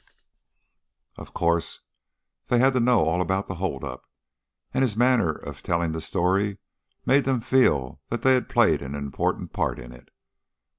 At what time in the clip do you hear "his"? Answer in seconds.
4.81-4.97